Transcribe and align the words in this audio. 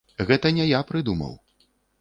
Гэта 0.29 0.51
не 0.57 0.65
я 0.71 0.81
прыдумаў. 0.93 1.37